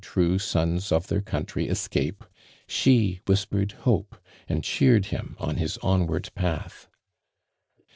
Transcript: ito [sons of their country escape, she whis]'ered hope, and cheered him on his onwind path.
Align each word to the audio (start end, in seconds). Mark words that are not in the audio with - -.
ito 0.03 0.35
[sons 0.39 0.91
of 0.91 1.05
their 1.05 1.21
country 1.21 1.67
escape, 1.67 2.25
she 2.65 3.19
whis]'ered 3.27 3.73
hope, 3.83 4.17
and 4.49 4.63
cheered 4.63 5.05
him 5.13 5.35
on 5.37 5.57
his 5.57 5.77
onwind 5.83 6.33
path. 6.33 6.87